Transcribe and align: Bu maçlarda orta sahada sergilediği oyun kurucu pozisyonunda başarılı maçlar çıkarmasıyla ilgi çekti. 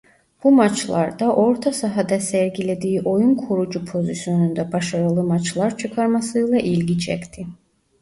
Bu 0.43 0.51
maçlarda 0.51 1.35
orta 1.35 1.73
sahada 1.73 2.19
sergilediği 2.19 3.01
oyun 3.01 3.35
kurucu 3.35 3.85
pozisyonunda 3.85 4.71
başarılı 4.71 5.23
maçlar 5.23 5.77
çıkarmasıyla 5.77 6.57
ilgi 6.59 6.99
çekti. 6.99 7.47